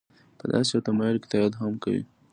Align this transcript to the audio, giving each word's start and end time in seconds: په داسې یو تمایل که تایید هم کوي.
په 0.39 0.45
داسې 0.51 0.69
یو 0.75 0.85
تمایل 0.87 1.17
که 1.21 1.27
تایید 1.31 1.53
هم 1.61 1.73
کوي. 1.83 2.03